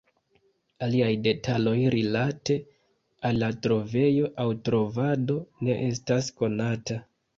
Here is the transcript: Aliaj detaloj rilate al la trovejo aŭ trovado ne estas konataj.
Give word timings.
Aliaj 0.85 1.09
detaloj 1.27 1.73
rilate 1.95 2.57
al 3.29 3.37
la 3.43 3.49
trovejo 3.67 4.33
aŭ 4.45 4.49
trovado 4.71 5.37
ne 5.69 5.77
estas 5.91 6.33
konataj. 6.41 6.99